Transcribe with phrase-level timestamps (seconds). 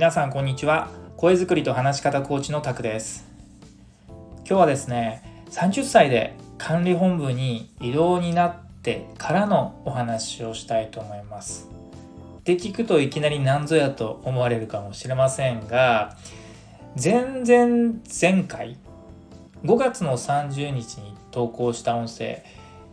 [0.00, 0.88] 皆さんこんにちは。
[1.18, 3.28] 声作りと話し方コーチのタクです。
[4.08, 11.68] 今日はですね30歳で管理本部に異動になってからのお話をしたいと思います。
[12.44, 16.16] で聞くといきなり何ぞやと思われるかもしれませんが
[16.96, 18.78] 前々前回
[19.66, 22.42] 5月の30日に投稿した音声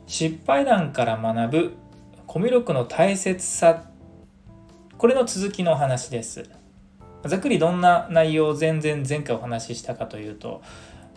[0.08, 1.74] 失敗談から学ぶ
[2.26, 3.86] コミュ力の大切さ
[4.98, 6.57] これの続きのお話です。
[7.28, 10.62] ざっくりどんな内容を全然前回お話ししたかというと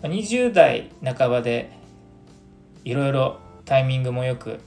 [0.02, 1.70] 20代半ばで
[2.84, 4.60] いろいろタイミングもよく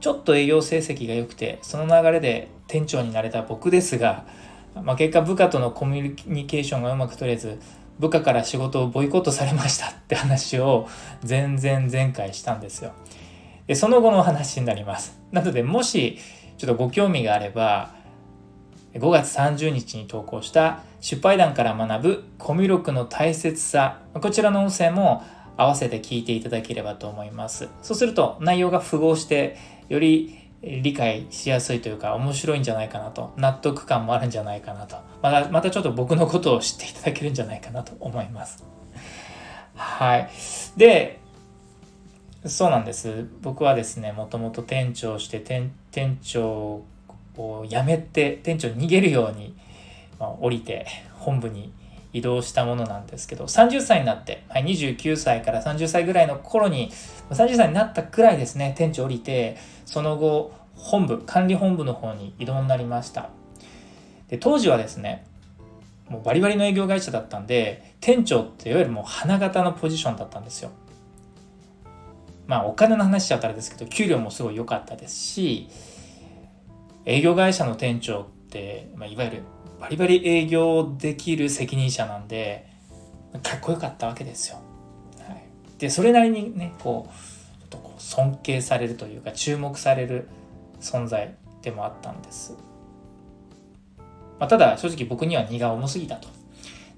[0.00, 4.26] ちょっと営業成績が良くてその流れで店長になれた僕ですが、
[4.74, 7.58] まあ、結果部下とのコミュニケーションがうまく取れず
[7.98, 10.86] 部下から仕事をボイコットされましたって話を
[11.22, 12.92] 全然前回したんですよ。
[13.66, 15.18] でその後の話になります。
[15.32, 16.18] なのでもし
[16.58, 17.95] ちょっとご興味があれば
[18.98, 24.00] 5月30日に投稿した失敗談から学ぶコミュ力の大切さ。
[24.14, 25.22] こちらの音声も
[25.56, 27.68] 合わせて聞いていただければと思います。
[27.82, 29.56] そうすると内容が符合して
[29.88, 33.32] より理解しやすいというか面白いんじゃないかなと。
[33.36, 34.96] 納得感もあるんじゃないかなと。
[35.22, 38.64] またまたちょっと僕のことを知っていただけるんじゃないかなと思います。
[39.74, 40.28] はい。
[40.76, 41.20] で
[42.44, 43.26] そうなんです。
[43.42, 46.82] 僕はですねもともと店長して店店長
[47.36, 49.54] を辞めて店長に逃げるように、
[50.18, 51.72] まあ、降りて本部に
[52.12, 56.90] 移動したものなんですけど30歳になって、はい、29歳から30歳ぐらいの頃に
[57.30, 63.30] 30歳になったくらいですね店長降りてその後本部管理本部の方に移動になりました。
[64.28, 65.26] で当時はですね
[66.08, 70.70] もうバリバリの営業会社だったんで店長っていわゆるもう花形のポジションだったんですよ。
[72.46, 75.68] まあお金の話しちゃったらですけど給料もすごい良かったですし
[77.06, 79.42] 営業会社の店長って、まあ、いわゆる
[79.80, 82.68] バリバリ営業できる責任者なんで
[83.42, 84.60] かっこよかったわけですよ。
[85.20, 85.44] はい、
[85.78, 90.28] でそれなりにねこうちょっとこう尊敬されるというか注目される
[90.80, 92.56] 存在でもあったんです。
[94.38, 96.28] まあ、ただ正直僕には荷が重すぎたと。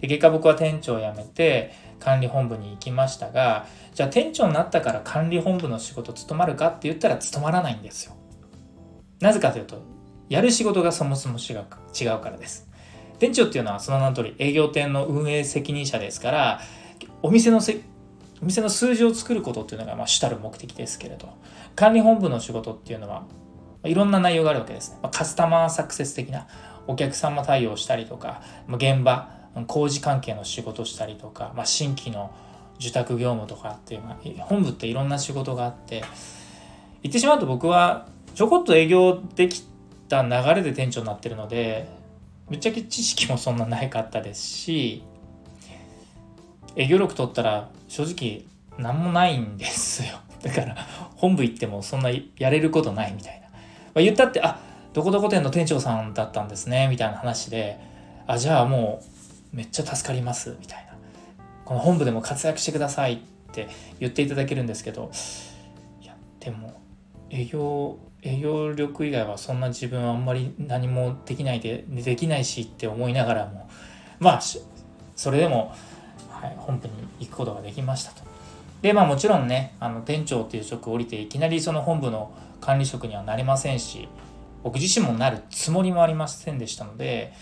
[0.01, 8.15] で結果僕は店長を辞めて管理本部に行きましたがじゃあ店長になったから管理本部の仕事務まるかって言ったら務まらないんですよ。
[9.21, 9.98] なぜかというと
[10.29, 11.65] やる仕事がそもそも違う
[11.99, 12.69] 違うからです。
[13.19, 16.61] 店長っていうのはその名の通り営業店の運営責任者ですから
[17.23, 17.81] お店のせ
[18.41, 21.29] お店の数字を作ることっていうのがまあ主たる目的ですけれど
[21.75, 23.25] 管理本部の仕事っていうのは
[23.85, 26.47] いろんな内容があるわけですね、まあ、カスタマーサクセス的な
[26.87, 29.31] お客様対応したりとか、まあ、現場
[29.67, 32.33] 工事関係の仕事したりとか、まあ、新規の
[32.79, 36.05] 受託業務とかっていう、まあ、本部っていろんな仕事があって
[37.03, 39.63] 言ってしまうと僕はちょこっと営業でき
[40.09, 41.89] た流れで店長になってるので
[42.49, 45.05] ぶっちゃけ知識もそんなないかったですし
[46.77, 48.45] 営業力取ったら正直
[48.79, 50.21] 何もないんですよ。
[50.43, 50.77] だから
[51.17, 53.53] 本部行ってもそんなやれることないみたいな、ま
[53.97, 54.61] あ、言ったってあ
[54.93, 57.79] どこどこ店の店長さんだったんですねみたいな話で
[58.27, 59.03] あじゃあも
[59.53, 60.89] うめっちゃ助かりますみたいな。
[61.65, 63.19] この本部でも活躍してくださいっ
[63.53, 63.69] て
[64.01, 65.11] 言っていただけるんですけど
[66.01, 66.81] いやでも
[67.29, 73.69] 営業営業力以外はそんな自分はあんまり何もできないでできないしって思いながらも
[74.21, 74.41] まあ
[75.17, 75.75] それでも、
[76.29, 78.23] はい、本部に行くことができましたと。
[78.83, 84.09] でまあもちろんねあの店長っていう職を降りていきなりその本部の管理職にはなれませんし
[84.63, 87.33] 僕自身もなるつもりもありませんでしたので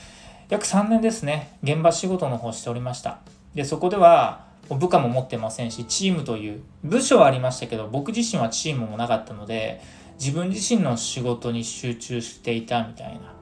[0.49, 3.19] 約3年ですね現場仕事の方しておりました
[3.55, 9.81] でそこでは部下も持ってませんしチームという部署はありましたけど僕自身はチームもなかったので
[10.19, 13.35] 自分自身の仕事に集中していたみたいな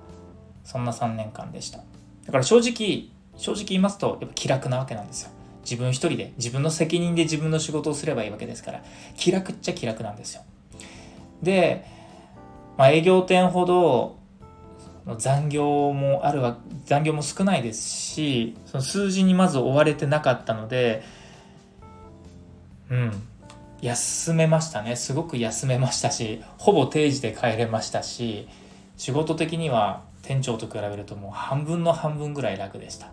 [0.64, 1.78] そんな3年間でした。
[1.78, 5.30] だから正直正直言いますとやっぱ気楽なわけなんですよ。
[5.62, 8.82] 自分一人で自分の責任で自分の仕事をすればいいわけですから
[9.16, 10.42] 気楽っちゃ気楽なんですよ。
[11.42, 11.84] で、
[12.76, 14.18] まあ、営業店ほど
[15.18, 21.02] 残業もあるわ残業も少ないですしその数字にまず追われてなかったので
[22.90, 23.22] うん。
[23.84, 24.96] 休めましたね。
[24.96, 28.48] すごく休めましたしほぼ定時で帰れましたし
[28.96, 33.08] 仕事的には店長と比べるともう半分の半分ぐらい楽でした。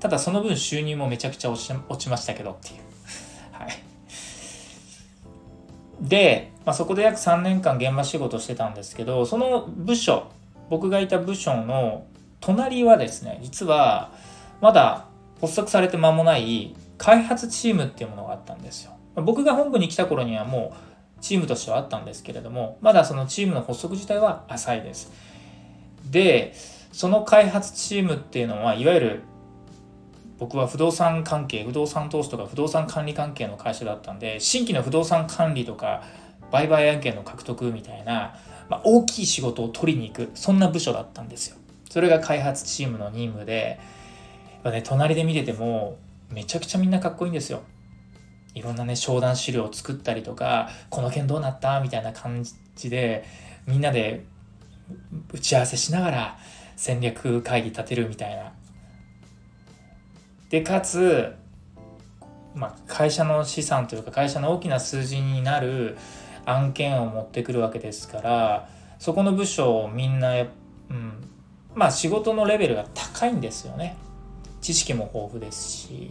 [0.00, 2.80] ただその分収入もめちゃくちゃ落ち落ちましたけどっていう。
[3.52, 3.72] はい。
[6.00, 10.24] で、まあ、そこで約3年間現場仕事してたんですけどその部署
[10.70, 12.04] 僕がいた部署の
[12.40, 14.10] 隣はですね実は
[14.60, 15.04] まだ
[15.40, 18.92] 発足されて間もない開発チームっていうものがあったんですよ。
[19.16, 20.72] 僕が本部に来た頃にはも
[21.18, 25.10] うチームとしてはあったんですけれども、まだそのチームの発足自体は浅いです。
[26.08, 26.54] で、
[26.92, 29.22] その開発チームっていうのはいわゆる
[30.38, 36.02] 僕は不動産関係不動産投資とか不動産管理関係の会社だったんで新規の不動産管理とか
[36.50, 38.36] 売買案件の獲得みたいな、
[38.68, 41.56] まあ、大きい仕事を取りに行くそんな部署だったんですよ
[41.88, 43.80] それが開発チームの任務で
[44.64, 45.98] ね、隣で見てても
[46.32, 47.62] めちゃくちゃみんなかっこいいんですよ。
[48.54, 51.80] いろんなね商談資料を作ったりとかこの件どうなった？
[51.80, 52.44] みたいな感
[52.76, 53.24] じで
[53.66, 54.24] みんなで
[55.32, 56.38] 打ち合わせしながら
[56.76, 58.52] 戦略会議立てるみたいな。
[60.50, 61.34] でかつ、
[62.54, 65.96] まあ、会社の資産というか会社の大きな数字になる
[66.44, 68.68] 案件を持ってくるわけですから
[68.98, 70.48] そこの部署をみんな、うん、
[71.74, 73.96] まあ仕事のレベルが高いんですよね。
[74.62, 76.10] 知識も豊富ですし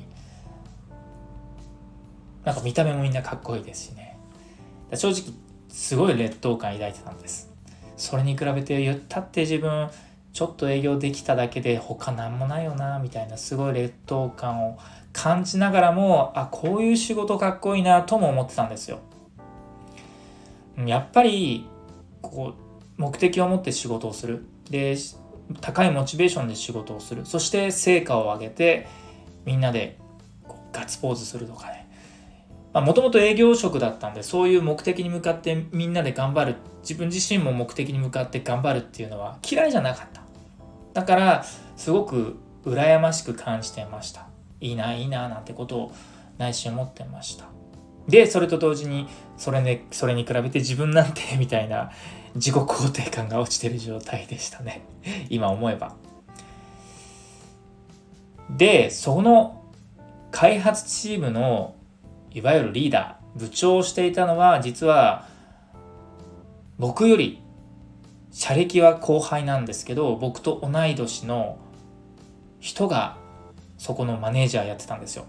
[2.43, 4.17] なんか見た目もみんなかっこいいですしね。
[4.93, 5.33] 正直
[5.69, 7.49] すごい劣等感抱いてたんです。
[7.97, 9.89] それに比べて言ったって自分
[10.33, 14.79] ちょっと営業できただけで他何もないよなみたいなすごい劣等感を
[15.13, 18.99] 感じながらもあこういう仕事かっこいいなとも思ってたんですよ。
[20.85, 21.67] やっぱり
[22.21, 24.43] こう目的を持って仕事をする。
[24.69, 24.95] で
[25.59, 27.25] 高いモチベーションで仕事をする。
[27.25, 28.87] そして成果を上げて
[29.45, 29.97] みんなで
[30.71, 31.89] ガッツポーズするとかね。
[32.73, 36.55] もともと営業職だったんでそういう目的に向かってみんなで頑張る。
[36.81, 40.21] 自分自身も目的に向かって頑張るっていうのは嫌いじゃなかった。
[40.93, 41.45] だから
[41.75, 44.27] すごく羨ましく感じてました。
[44.59, 45.91] いいないいななんてことを
[46.37, 47.45] 内心思ってました。
[48.07, 49.07] でそれと同時に
[49.37, 51.91] それ,、ね、それに比べて自分なんてみたいな
[52.35, 54.81] 自己肯定感が落ちてる状態でしたね。
[55.29, 55.95] 今思えば。
[58.49, 59.63] でその
[60.31, 61.75] 開発チームの
[62.31, 65.25] いわゆるリーダー部長をしていたのは実は
[66.77, 67.41] 僕より
[68.31, 71.57] 社歴は後輩なんですけど僕と同い年の
[72.59, 73.17] 人が
[73.77, 75.25] そこのマネージャーやってたんですよ。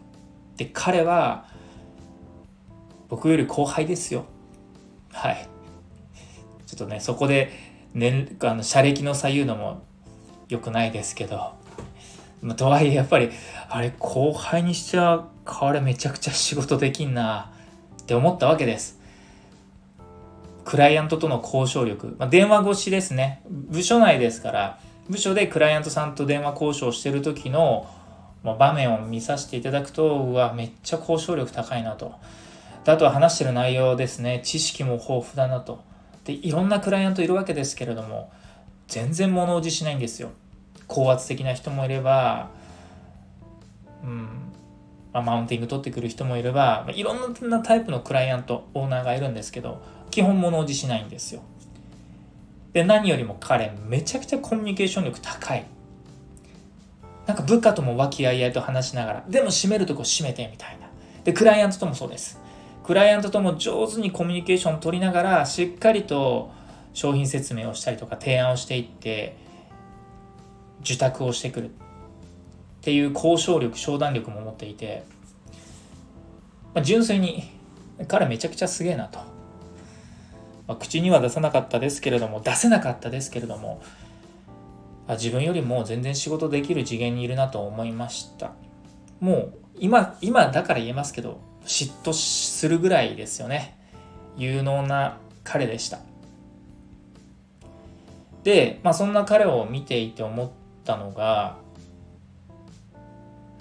[0.56, 1.46] で彼は
[3.08, 4.24] 僕より後輩ですよ。
[5.10, 5.51] はい。
[6.72, 7.50] ちょっとねそこで、
[7.92, 9.84] ね、あの社歴の差言うのも
[10.48, 11.52] 良くないですけど
[12.40, 13.30] まとはいえやっぱり
[13.68, 17.52] あれ後輩にしちゃ彼めちゃくちゃ仕事できんな
[18.00, 19.02] って思ったわけです
[20.64, 23.42] クライアントとの交渉力、まあ、電話越しですね。
[23.48, 24.78] 部署内ですから、
[25.08, 27.88] 部署でクライアントさんと電話交渉してる時の、
[28.42, 32.14] まあ、場面を見させていただくと、うわ、めっちゃ交渉力高いなと。
[32.86, 35.82] あとは話してる内容ですね、知識も豊富だなと。
[36.24, 38.30] で、いろんなクライアントいるわけですけれども、
[38.88, 40.30] 全然物おじしないんですよ。
[40.86, 42.50] 高圧的な人もいれば、
[44.04, 44.28] うん、
[45.12, 49.80] まあ、マウンティング取ってくる人もいれば、まあ、いろんなタイプのクライアント、オーナーがいるんですけど、
[50.10, 51.42] 基本物おじしないんですよ。
[52.72, 55.64] で、何よりも彼、めちゃくちゃコミュニケーション力高い。
[57.26, 60.88] なんか部下とも和気あいあいと話しながら、でも閉めるとこ閉めてみたいな。
[61.24, 62.40] で、クライアントともそうです。
[62.84, 66.50] クライアントとも上手にコミュニケーションを取りながら、しっかりと
[66.92, 69.36] 商品説明をしたりとか提案をしていって、
[70.80, 71.70] 受託をしてくるっ
[72.80, 75.04] ていう交渉力、商談力も持っていて、
[76.74, 77.50] まあ、純粋に
[78.08, 79.32] 彼めちゃくちゃすげえなと。
[80.66, 83.82] まあ、口には出さなかったですけれども出せなかったですけれども
[85.08, 88.52] あ自分よりも全然仕事できる次元にいるなと思いました
[89.20, 93.78] もう今今だから言えますけど嫉妬するぐらいですよね。
[94.36, 95.98] 有能な彼でした。
[98.44, 100.50] で、まあ、そんな彼を見ていて思っ
[100.84, 101.56] たのが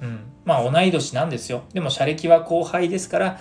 [0.02, 1.64] うんまあ同い年なんですよ。
[1.74, 3.40] でも社歴は後輩ですから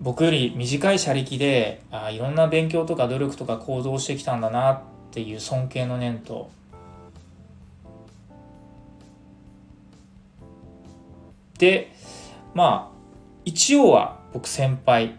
[0.00, 6.50] 僕より短い車力であいろんな勉強とか努力とか行動してきたんだなっていう尊敬の念と
[11.58, 11.93] で
[12.54, 12.96] まあ
[13.44, 15.16] 一応は僕先輩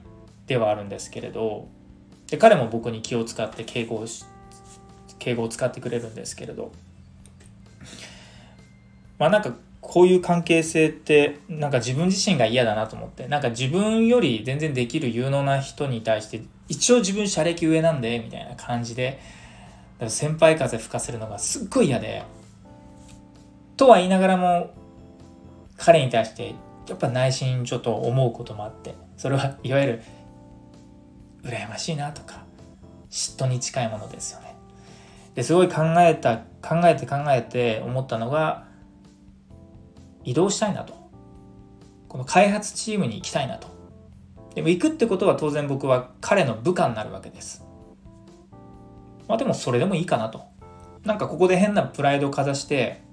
[0.48, 1.68] ではあるんですけれど
[2.28, 4.06] で彼も僕に気を使って敬語を
[5.20, 6.72] 敬語を使ってくれるんですけれど。
[9.18, 19.20] まあなんかこういう関係性ってなんか自分自身が嫌だなと思ってなんか自分より全然できる有能な人に対して一応自分社歴上なんでみたいな感じで
[20.08, 22.24] 先輩風吹かせるのがすっごい嫌で
[23.78, 24.74] とは言いながらも
[25.78, 26.56] 彼に対して
[26.88, 30.04] やっぱ内心ちょっと思うこともあってそれはいわゆる
[31.44, 32.44] 羨ましいなとか
[33.10, 34.56] 嫉妬に近いものですよね
[35.36, 38.66] ですごい考えた考えて考えて思ったのが
[40.26, 40.94] 移動したいなと。
[42.10, 43.68] この開発チームに行きたいなと。
[44.56, 47.64] でも行くってことは当然僕は彼の部下になるわけです。
[49.28, 50.44] まあでもそれでもいいかなと。
[51.04, 53.04] なんかここで変なプライドをかざして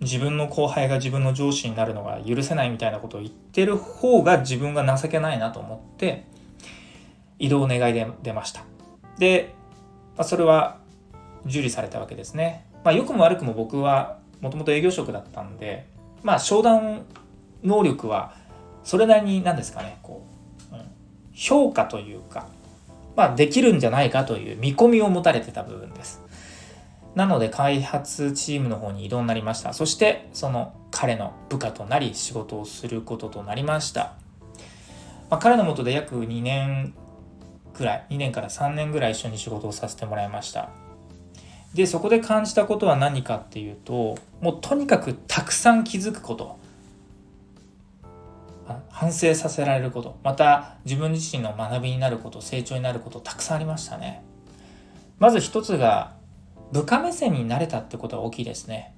[0.00, 6.24] 自分の後輩が自分の上司になるのが許せないみたいなことを言ってる方が自分が情けないなと思って
[7.38, 8.62] 移動を願いで出ました。
[9.18, 9.54] で、
[10.16, 10.78] まあ、それは
[11.44, 15.86] 受理されたわけですね、まあ、良くも悪くも僕はもともと営業職だったんで
[16.22, 17.04] まあ商談
[17.62, 18.34] 能力は
[18.84, 20.26] それなりに何ですかねこ
[20.72, 20.82] う、うん、
[21.34, 22.46] 評価というか
[23.16, 26.22] まあできるんじゃないかという見込みを持たれてた部分です。
[27.14, 29.72] なので開発チームの方に移動になりました。
[29.72, 34.14] そしてその彼の部下となり仕事をすることとなりました、
[35.28, 36.94] まあ、彼のもとで約2年
[37.74, 40.70] くらい2年から3年ぐらい一緒に仕事をさせてもらいました。
[41.74, 46.58] でそこで感じたことは何かっていうともうとにかくたくさん気づくこと。
[48.90, 50.16] 反省させられること。
[50.22, 54.22] また自分自身の学びになること成長になることたくさんありましたね。
[55.18, 56.12] まず一つが
[56.72, 58.94] 部下目線になれたってことは大きいですね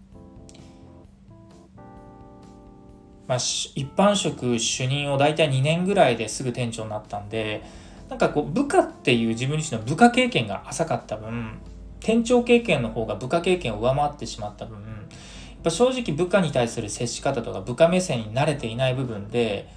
[3.29, 7.63] まあ、一般職主任を大体2年ぐらいですぐ店長になったんで
[8.11, 11.59] なんかこう部下っていう自分自身の部下経験が浅かった分
[12.01, 19.69] 店長経験の方が部下経験を上回ってしまった分やっぱ正直部下に対する接し方とか部下目線に慣れていない部分で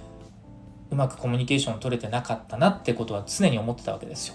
[0.90, 4.34] うまくコミュニケーションを取れてなかったなってことは常に思ってたわけですよ。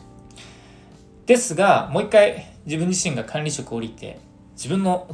[1.25, 4.19] ですがもう一回自分自身が管理職を降りて
[4.55, 5.07] 自分の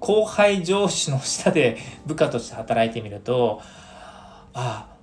[0.00, 3.62] 後輩上司の下で部下として働いてみると
[4.52, 4.98] ああ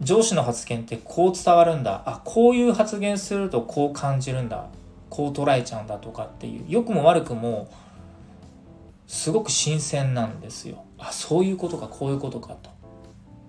[0.00, 2.02] 上司の発言ってこう伝わるんだ。
[2.04, 4.66] あこういう発言するとこう感じるんだ。
[5.08, 7.70] こう捉えちゃうんだとかっていう良くも悪くも
[9.06, 10.84] すごく新鮮なんですよ。
[10.98, 12.70] あそういうことかこういうことかと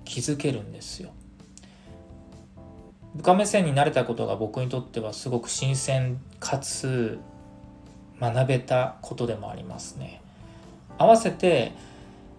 [0.06, 1.12] 気づけるんですよ。
[3.18, 7.18] 部下目線になれたことが僕にとってはすごく新鮮かつ
[8.22, 10.22] 学べたことでもありますね。
[11.00, 11.72] 合わせて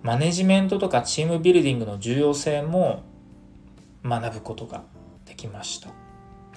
[0.02, 3.02] マネジメントとかチームビルディングの重要性も
[4.04, 4.82] 学ぶことが
[5.26, 5.88] できました。
[5.88, 5.94] や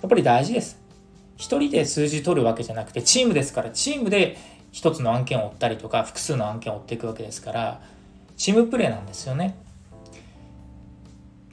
[0.05, 0.79] っぱり大事です。
[1.35, 4.37] 一人で数字取るわけじゃなくてチームですからチームで
[4.71, 7.81] 一つの案件を追ったりとか複数の案件を追っていくわけですから
[8.37, 9.55] チームプレーなんですよね。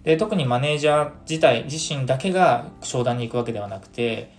[0.08, 4.32] で特にマネージャー自体自身だけが商談に行くわけではなくて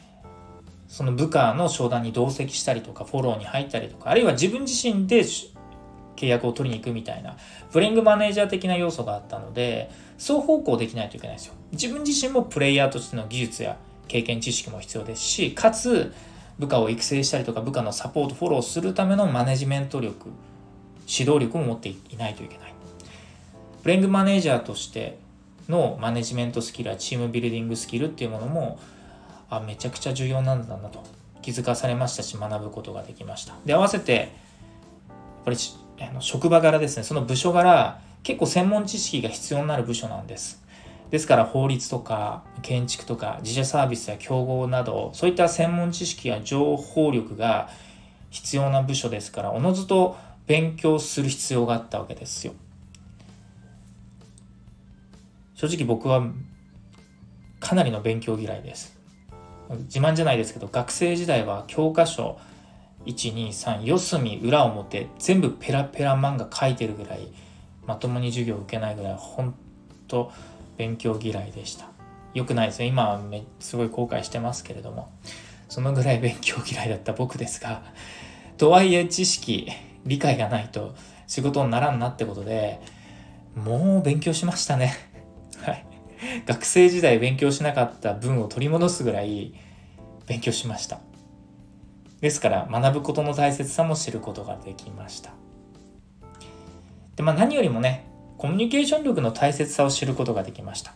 [0.87, 5.21] その部下の商談に同席したりとかフォローに入ったりとかあるいは自分自身で
[6.15, 7.37] 契約を取りに行くみたいな
[7.71, 11.53] ブリングマネージャー的な要素があったので双方向できないといけないですよ。
[11.71, 16.11] 自分自身もプレイヤーとしての技術や経験知識も必要ですしかつ
[16.57, 20.29] 部下を育成したりとか部下のサポートフォローするためのマネジメント力
[21.07, 22.73] 指導力も持っていないといけない。
[23.83, 25.28] ブレイングマネージャーとして
[25.69, 28.79] のマネジメントスキルやチームビルディングスキルっていうものも
[29.49, 31.03] あめちゃくちゃ重要なんだなと。
[31.41, 33.55] 気づかされましたし学ぶことができました。
[33.65, 34.29] で合わせてやっ
[35.45, 35.57] ぱり
[36.01, 37.03] あの職場柄ですね。
[37.03, 40.61] その部署柄結構専門知識が必要になる部署なんです。
[41.09, 47.69] ですから法律とか建築とか自社サービスや競合などそういった専門知識や情報力が
[48.29, 52.53] 必要な部署ですからおのずと勉強する必要があったわけですよ。
[55.59, 56.23] 正直僕は
[57.59, 58.97] かなりの勉強嫌いです。
[59.69, 62.39] 自慢じゃないですけど学生時代は教科書
[63.05, 67.27] 123四隅裏表全部ペラペラ漫画書いてるぐらい
[67.85, 69.53] まともに授業受けないぐらい本
[70.07, 70.31] 当
[70.77, 71.89] 勉強嫌いでした。
[72.33, 72.87] 良くないですよ。
[72.87, 75.11] 今はめすごい後悔してますけれども、
[75.67, 77.83] そのぐらい勉強嫌いだった 僕ですが、
[78.57, 79.69] とはいえ知識、
[80.05, 80.95] 理解がないと
[81.27, 82.79] 仕事にならんなってことで、
[83.55, 85.08] もう勉強しましたね。
[85.63, 85.85] はい。
[86.45, 89.53] 学生時代勉強しなかった分を取り戻すぐらい
[90.27, 90.99] 勉強しました。
[92.21, 95.31] ですから学ぶことの大切さも知ることができました。
[97.15, 100.93] で、まあ何よりもね、コミュニケーション力の大切さを知ることができました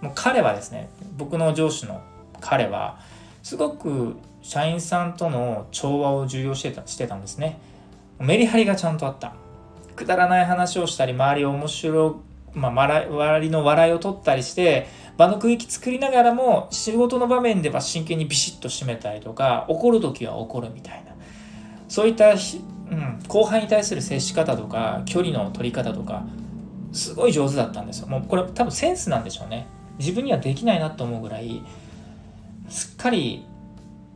[0.00, 2.00] もう彼はですね僕の上司の
[2.40, 2.98] 彼は
[3.42, 7.60] すごく社員さんとの調和を重要してたしてたんですね
[8.18, 9.34] メリハリがちゃんとあった
[9.94, 12.22] くだらない話をしたり周りを面白
[12.54, 21.12] まあ、周りの笑いを取ったりして場の空気作りながらも仕事の場面では真剣にビシッと締めたりとか怒る時は怒るみたいな。
[21.88, 26.24] そういった、うん、後輩に対する接し方とか距離の取り方とか
[26.92, 28.08] すごい上手だったんですよ。
[28.08, 29.66] もうこれ多分センスなんでしょうね。
[29.98, 31.62] 自分にはできないなと思うぐらい
[32.68, 33.44] すっかり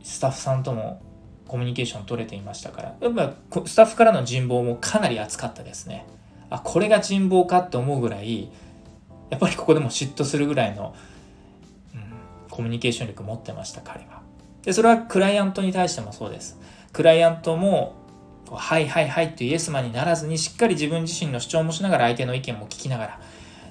[0.03, 1.01] スタッフさんとも
[1.47, 3.33] コミュニケーション取れていましたからやっぱ
[3.65, 6.05] スタッフからの人望もかなり厚かったですね。
[6.49, 8.49] あこれが人望かって思うぐらい
[9.29, 10.95] やっぱりここでも嫉妬するぐらいの、
[11.93, 14.21] うん、コミュニケーション力持ってました彼は。
[14.63, 16.59] でそれはクライアントに対してもそうです。
[16.93, 17.95] クライアントも
[18.49, 23.19] はいはいはいってイエスマンにならずにしっかり自分自身の主張もしながら相手の意見も聞きながら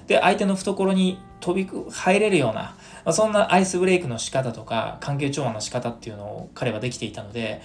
[0.05, 7.61] で相手の懐に飛び入れるような、まあ、そんなアイスブレイクの仕方とか関係調和の仕方っていうのを彼はできていたので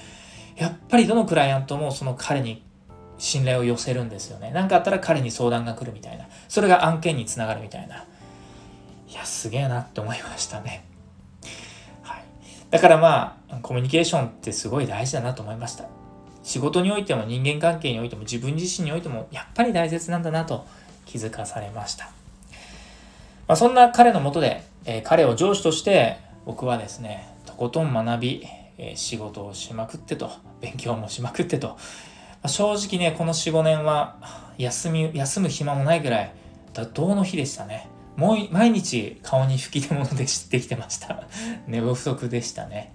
[0.56, 2.62] やっぱりどのクライアントもその彼に
[3.18, 4.50] 信頼を寄せるんですよね。
[4.52, 6.26] 何かあったら彼に相談が来るみたいな。
[6.48, 8.04] それが案件につながるみたいな。
[9.08, 10.84] いやすげえなって思いましたね。
[12.02, 12.24] はい。
[12.70, 15.84] だからまあコミュニケーションってすごい大事だなと思いました。
[16.42, 20.66] 仕事においても人間関係においても自分自身においてもやっぱり大切なんだなと
[21.06, 22.06] 気づかされました。
[23.46, 28.46] まあ、そんな彼のもとで、えー、彼を上司として僕はですね、とことん学び、
[28.78, 31.76] えー、仕事をしまくってと、勉強もしまくってと、
[32.46, 34.16] 正直ね、この4、5年は
[34.58, 36.34] 休み、休む暇もないぐらい、
[36.74, 37.88] 怒涛の日でしたね。
[38.16, 41.24] もう毎日顔に吹き出物でできてました。
[41.66, 42.94] 寝不足でしたね。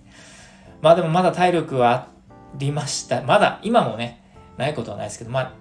[0.82, 2.08] まあでもまだ体力はあ
[2.56, 3.22] りました。
[3.22, 4.22] まだ、今もね、
[4.58, 5.52] ないことはないですけど、まあ、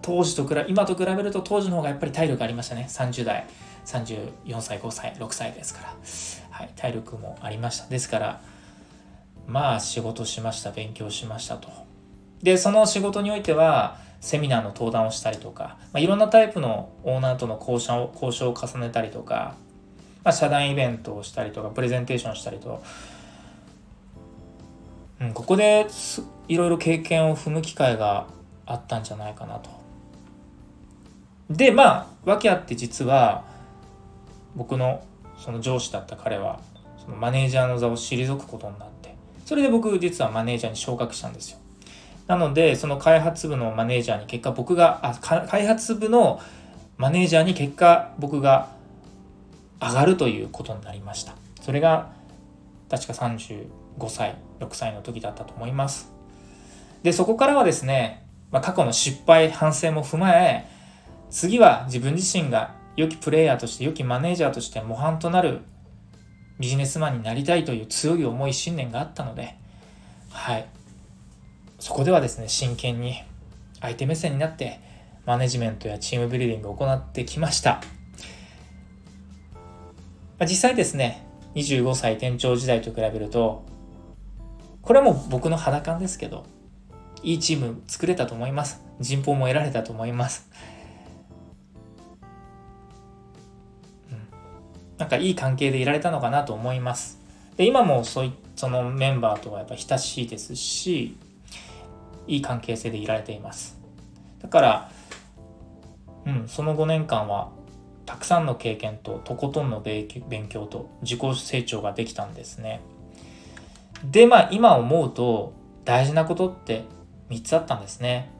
[0.00, 2.86] 当時と比べ、今と比べると当時の方がやっぱり体力ありましたね。
[2.88, 3.46] 30代、
[3.84, 5.94] 34歳、5歳、6歳ですから。
[6.50, 7.86] はい、体力もありました。
[7.88, 8.40] ですから、
[9.46, 11.91] まあ仕事しました、勉強しましたと。
[12.42, 19.56] で、その仕事においては、セミナーの登壇をしたりとか、まあ、いろんなタイプのオーナーとの交渉を交渉を重ねたりとか、
[20.22, 22.82] まあ、社団イベントをしたりとか、プレゼンテーションしたりと、
[25.20, 25.86] うん、ここで
[26.48, 28.26] いろいろ経験を踏む機会が
[28.66, 29.70] あったんじゃないかなと。
[31.50, 33.44] でまあ訳あって実は
[34.56, 35.04] 僕の
[35.36, 36.60] その上司だった彼は
[36.98, 41.58] そのマネージャーの座を退くことになってそれで僕実はマネージャーに昇格したんですよ。
[42.26, 45.14] なのでその開発部のマネージャーに結果僕があ
[45.46, 46.40] 開発部の
[46.96, 48.68] マネージャーに結果僕が
[49.80, 51.34] 上がるということになりました。
[51.60, 52.12] それが
[52.88, 53.66] 確か35
[54.08, 56.12] 歳6歳の時だったと思います。
[57.02, 60.68] で、そこからはですね、まあ、過去の失敗、反省も踏まえ、
[61.30, 65.60] 次は自分自身が良きプレイヤーとして、良きマネージャーとして模範となる
[66.60, 69.56] ビジネスマンになりたいという強い思い、信念があったので、
[70.30, 70.66] はい。
[71.82, 73.24] そこではですね、真剣に
[73.80, 74.78] 相手目線になって、
[75.26, 77.82] マネジメントやチームビルディングを行ってきました。
[80.42, 83.64] 実際ですね、25歳店長時代と比べると、
[84.80, 86.44] これはもう僕の肌感ですけど、
[87.24, 88.80] いいチーム作れたと思います。
[89.00, 90.48] 人望も得られたと思います。
[94.08, 94.28] うん、
[94.98, 97.18] なんかいい関係でいられたのかなと思います。
[97.56, 101.16] で今もそういそのメンバーとはやっぱ親しいですし、
[102.26, 103.80] いい関係性でいられています。
[104.40, 104.90] だから、
[106.26, 107.50] うん、その5年間は
[108.06, 110.06] たくさんの経験ととことんの勉
[110.48, 112.80] 強と自己成長ができたんですね。
[114.04, 115.52] で、まあ今思うと
[115.84, 116.84] 大事なことって
[117.30, 118.30] 3つあったんですね。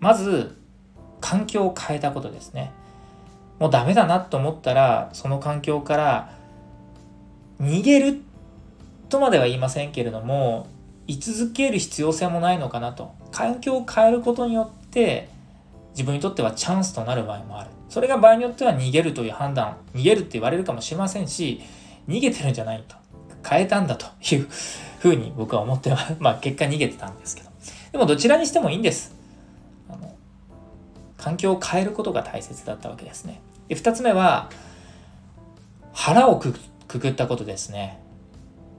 [0.00, 0.60] まず、
[1.20, 2.72] 環境を変えたことですね。
[3.58, 6.30] もうダメだなと思ったら、その環境から
[7.60, 8.20] 逃げる
[9.08, 10.66] とまでは言いませんけれども、
[11.06, 13.14] 居続ける必要性もないのかなと。
[13.30, 15.28] 環境を変えることによって、
[15.92, 17.70] 自分にとってはチャンスとなる場合もある。
[17.88, 21.60] それが場合によっては逃げるという判断、逃げるって言われるかもしれませんし、
[22.08, 22.96] 逃げてるんじゃないと。
[23.48, 24.48] 変えたんだという
[24.98, 27.50] ふうに僕は思っては、 まあ結果逃げてたんですけど。
[27.92, 29.14] でもどちらにしてもいいんです。
[29.88, 30.14] あの
[31.18, 33.40] 環境を変えることが大切だったわけですね。
[33.68, 34.50] で、二つ目は、
[35.92, 36.54] 腹をく
[36.88, 38.00] くったことですね。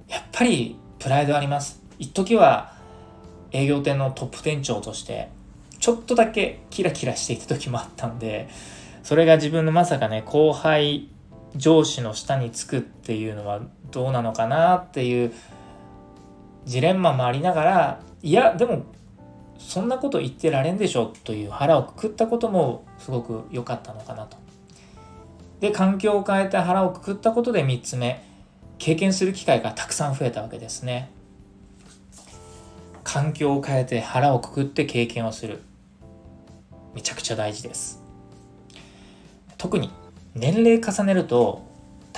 [0.08, 1.85] やっぱりプライドあります。
[2.00, 2.74] 一時は
[3.52, 5.30] 営業店のトップ店長として、
[5.80, 8.50] ちょっとだけキラキラしていた時もあったんで、
[9.04, 11.10] それが自分のまさかね、後輩
[11.56, 15.34] 上司の下につくっていうのはどうなのかなっていう
[16.66, 18.84] ジレンマもありながらいやでも
[19.58, 24.38] そんなこと言ってられんでしょという腹をくくったこともすごく良かったのかなと。
[25.62, 28.22] で環境を変えて腹をくくったことで3つ目
[28.78, 31.10] 経験する機会がたくさん増えたわけですね。
[33.06, 35.62] 環境を変えて腹をくくって経験をする。
[36.96, 38.04] めちゃくちゃ大事です。
[39.58, 39.92] 特に
[40.34, 41.64] 年齢重ねると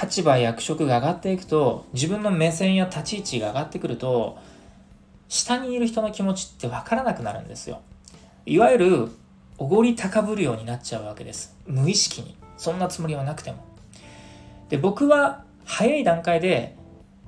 [0.02, 4.38] 立場役職が上がっていくと自分の目線や立ち位置が上がってくると
[5.28, 7.82] 下にいる人の気持ちって分からなくなるんですよ。
[8.46, 9.12] いわゆる
[9.58, 11.56] おごり高ぶるようになっちゃうわけです。
[11.68, 12.38] 無意識に。
[12.58, 13.58] そんなつもりはなくても。
[14.70, 16.78] で僕は早い段階で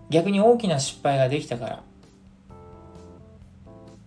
[0.09, 1.83] 逆に大きな失敗ができたから、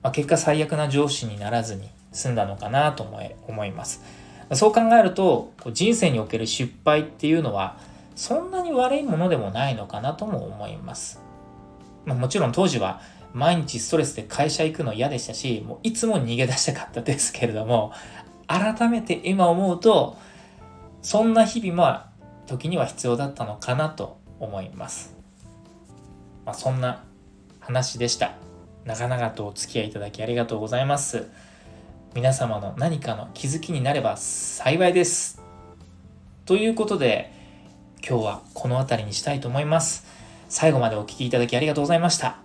[0.02, 3.04] まあ、結果最悪な上司にならずに済んだのかなと
[3.46, 4.02] 思います
[4.52, 7.76] そう考えると人生における失敗っていうのは
[8.14, 11.20] そんなに悪いものでもないのかなとも思います。
[12.04, 13.00] まあ、もちろん当時は
[13.32, 17.92] 毎日ストレスで会社行くの嫌でしたし、もういつも逃げ出したかったですけれども、
[18.46, 20.16] 改めて今思うと、
[21.00, 22.00] そんな日々も
[22.46, 25.16] 時には必要だったのかなと思います。
[26.44, 27.04] まあ、そんな
[27.60, 28.34] 話でした。
[28.84, 31.28] 長々とお付き合いいただきありがとうございます。
[32.14, 35.40] 皆様の何かの気づきになれば幸いです。
[36.46, 37.32] ということで、
[38.04, 40.04] 今日はこの辺りにしたいと思います。
[40.48, 42.38] 最後までお聴きいただきありがとうございました。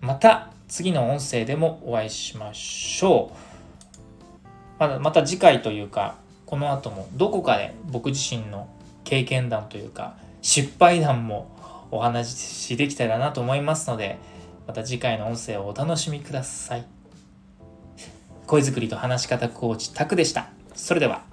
[0.00, 4.40] また次の音声でもお会いしましょう。
[4.80, 8.66] まだまた次回というか、この後もどこかで僕自身の
[9.04, 14.18] 経験談というか、失敗談もお話しできたらなと思いますので、
[14.66, 16.86] また次回の音声をお楽しみください。
[18.46, 20.50] 声作りと話し方コーチタクでした。
[20.74, 21.31] それでは。